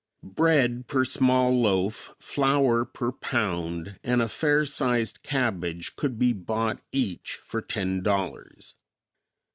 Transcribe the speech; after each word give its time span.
Bread 0.33 0.87
per 0.87 1.05
small 1.05 1.55
loaf, 1.61 2.15
flour 2.17 2.85
per 2.85 3.11
pound, 3.11 3.99
and 4.03 4.19
a 4.19 4.27
fair 4.27 4.65
sized 4.65 5.21
cabbage 5.21 5.95
could 5.95 6.17
be 6.17 6.33
bought 6.33 6.81
each 6.91 7.35
for 7.35 7.61
ten 7.61 8.01
dollars. 8.01 8.73